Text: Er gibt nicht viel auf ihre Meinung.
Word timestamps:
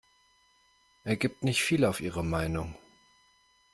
Er 1.03 1.15
gibt 1.15 1.43
nicht 1.43 1.61
viel 1.63 1.85
auf 1.85 2.01
ihre 2.01 2.23
Meinung. 2.25 2.73